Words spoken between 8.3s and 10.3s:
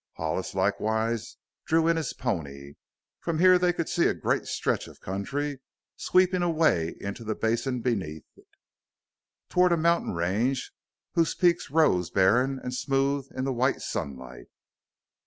it, toward a mountain